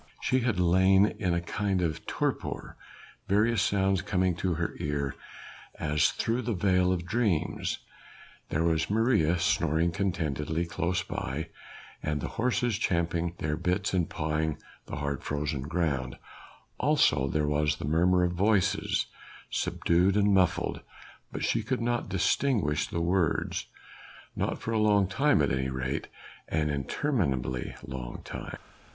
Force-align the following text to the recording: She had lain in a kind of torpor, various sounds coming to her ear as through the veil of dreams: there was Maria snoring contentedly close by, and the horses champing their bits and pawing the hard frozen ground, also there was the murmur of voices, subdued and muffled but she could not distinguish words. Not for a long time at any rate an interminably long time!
She 0.19 0.39
had 0.39 0.59
lain 0.59 1.13
in 1.19 1.35
a 1.35 1.41
kind 1.41 1.79
of 1.79 2.07
torpor, 2.07 2.75
various 3.27 3.61
sounds 3.61 4.01
coming 4.01 4.35
to 4.37 4.55
her 4.55 4.73
ear 4.79 5.13
as 5.77 6.09
through 6.09 6.41
the 6.41 6.55
veil 6.55 6.91
of 6.91 7.05
dreams: 7.05 7.77
there 8.49 8.63
was 8.63 8.89
Maria 8.89 9.37
snoring 9.37 9.91
contentedly 9.91 10.65
close 10.65 11.03
by, 11.03 11.49
and 12.01 12.19
the 12.19 12.29
horses 12.29 12.79
champing 12.79 13.35
their 13.37 13.55
bits 13.55 13.93
and 13.93 14.09
pawing 14.09 14.57
the 14.87 14.95
hard 14.95 15.23
frozen 15.23 15.61
ground, 15.61 16.17
also 16.79 17.27
there 17.27 17.45
was 17.45 17.75
the 17.75 17.85
murmur 17.85 18.23
of 18.23 18.31
voices, 18.31 19.05
subdued 19.51 20.17
and 20.17 20.33
muffled 20.33 20.81
but 21.31 21.43
she 21.43 21.61
could 21.61 21.79
not 21.79 22.09
distinguish 22.09 22.91
words. 22.91 23.67
Not 24.35 24.57
for 24.57 24.71
a 24.71 24.79
long 24.79 25.05
time 25.07 25.43
at 25.43 25.51
any 25.51 25.69
rate 25.69 26.07
an 26.47 26.71
interminably 26.71 27.75
long 27.83 28.23
time! 28.25 28.57